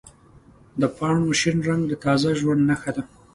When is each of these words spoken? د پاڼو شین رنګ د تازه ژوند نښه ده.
د 0.81 0.83
پاڼو 0.97 1.29
شین 1.39 1.57
رنګ 1.69 1.81
د 1.87 1.93
تازه 2.03 2.29
ژوند 2.39 2.61
نښه 2.69 2.91
ده. 2.95 3.03